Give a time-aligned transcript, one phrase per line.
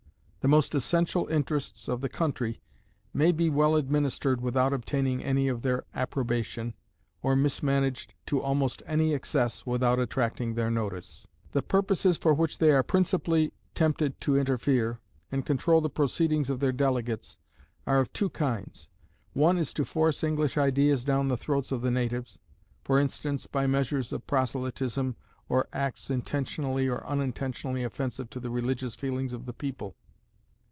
[0.43, 2.61] The most essential interests of the country
[3.13, 6.73] may be well administered without obtaining any of their approbation,
[7.21, 11.27] or mismanaged to almost any excess without attracting their notice.
[11.51, 14.99] The purposes for which they are principally tempted to interfere,
[15.31, 17.37] and control the proceedings of their delegates,
[17.85, 18.89] are of two kinds.
[19.33, 22.39] One is to force English ideas down the throats of the natives;
[22.83, 25.15] for instance, by measures of proselytism,
[25.47, 29.95] or acts intentionally or unintentionally offensive to the religious feelings of the people.